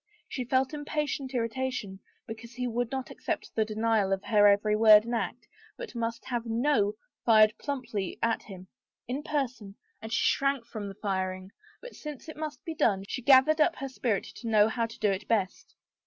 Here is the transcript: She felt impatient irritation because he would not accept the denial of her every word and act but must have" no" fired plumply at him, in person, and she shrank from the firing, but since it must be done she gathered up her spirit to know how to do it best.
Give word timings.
She 0.27 0.45
felt 0.45 0.73
impatient 0.73 1.31
irritation 1.35 1.99
because 2.25 2.53
he 2.55 2.65
would 2.65 2.89
not 2.91 3.11
accept 3.11 3.53
the 3.53 3.63
denial 3.63 4.11
of 4.11 4.23
her 4.23 4.47
every 4.47 4.75
word 4.75 5.05
and 5.05 5.13
act 5.13 5.47
but 5.77 5.93
must 5.93 6.25
have" 6.25 6.43
no" 6.67 6.95
fired 7.23 7.53
plumply 7.59 8.17
at 8.19 8.41
him, 8.41 8.65
in 9.07 9.21
person, 9.21 9.75
and 10.01 10.11
she 10.11 10.19
shrank 10.23 10.65
from 10.65 10.87
the 10.87 10.95
firing, 10.95 11.51
but 11.81 11.95
since 11.95 12.27
it 12.27 12.35
must 12.35 12.65
be 12.65 12.73
done 12.73 13.03
she 13.07 13.21
gathered 13.21 13.61
up 13.61 13.75
her 13.75 13.89
spirit 13.89 14.23
to 14.37 14.47
know 14.49 14.69
how 14.69 14.87
to 14.87 14.97
do 14.99 15.11
it 15.11 15.27
best. 15.27 15.75